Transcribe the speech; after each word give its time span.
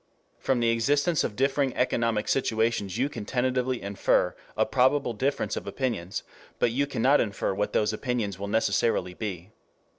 From 0.39 0.59
the 0.59 0.71
existence 0.71 1.23
of 1.23 1.35
differing 1.35 1.75
economic 1.75 2.27
situations 2.27 2.97
you 2.97 3.07
can 3.07 3.23
tentatively 3.23 3.79
infer 3.83 4.35
a 4.57 4.65
probable 4.65 5.13
difference 5.13 5.55
of 5.55 5.67
opinions, 5.67 6.23
but 6.57 6.71
you 6.71 6.87
cannot 6.87 7.21
infer 7.21 7.53
what 7.53 7.73
those 7.73 7.93
opinions 7.93 8.39
will 8.39 8.47
necessarily 8.47 9.13
be. 9.13 9.51